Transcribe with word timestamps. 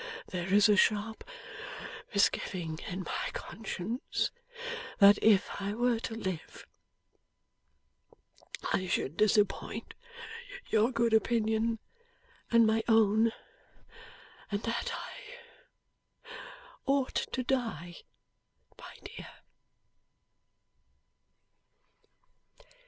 There 0.29 0.51
is 0.51 0.67
a 0.67 0.75
sharp 0.75 1.23
misgiving 2.11 2.79
in 2.89 3.03
my 3.03 3.29
conscience 3.33 4.31
that 4.97 5.19
if 5.21 5.47
I 5.61 5.75
were 5.75 5.99
to 5.99 6.15
live, 6.15 6.65
I 8.73 8.87
should 8.87 9.15
disappoint 9.15 9.93
your 10.71 10.89
good 10.91 11.13
opinion 11.13 11.77
and 12.49 12.65
my 12.65 12.81
own 12.87 13.31
and 14.49 14.63
that 14.63 14.91
I 14.91 16.31
ought 16.87 17.27
to 17.31 17.43
die, 17.43 17.97
my 18.79 18.95
dear! 19.03 19.27